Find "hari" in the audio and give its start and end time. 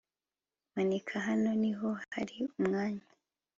2.13-2.37